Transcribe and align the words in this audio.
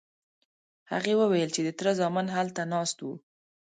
هغې 0.91 1.13
وویل 1.21 1.49
چې 1.55 1.61
د 1.63 1.69
تره 1.79 1.91
زامن 2.01 2.25
هلته 2.37 2.61
ناست 2.73 2.97
وو. 3.01 3.13